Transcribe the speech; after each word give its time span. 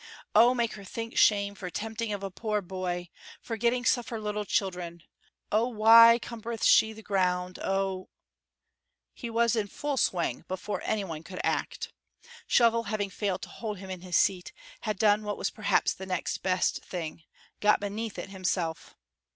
Oh, 0.33 0.55
make 0.55 0.73
her 0.73 0.83
think 0.83 1.15
shame 1.15 1.53
for 1.53 1.69
tempting 1.69 2.11
of 2.11 2.23
a 2.23 2.31
poor 2.31 2.59
boy, 2.63 3.09
for 3.39 3.55
getting 3.55 3.85
suffer 3.85 4.19
little 4.19 4.45
children, 4.45 5.03
oh, 5.51 5.67
why 5.67 6.17
cumbereth 6.19 6.63
she 6.63 6.91
the 6.91 7.03
ground, 7.03 7.59
oh" 7.61 8.09
He 9.13 9.29
was 9.29 9.55
in 9.55 9.67
full 9.67 9.97
swing 9.97 10.43
before 10.47 10.81
any 10.85 11.03
one 11.03 11.21
could 11.21 11.39
act. 11.43 11.93
Shovel 12.47 12.85
having 12.85 13.11
failed 13.11 13.43
to 13.43 13.49
hold 13.49 13.77
him 13.77 13.91
in 13.91 14.01
his 14.01 14.17
seat, 14.17 14.51
had 14.79 14.97
done 14.97 15.21
what 15.21 15.37
was 15.37 15.51
perhaps 15.51 15.93
the 15.93 16.07
next 16.07 16.39
best 16.39 16.83
thing, 16.83 17.21
got 17.59 17.79
beneath 17.79 18.17
it 18.17 18.29
himself. 18.29 18.95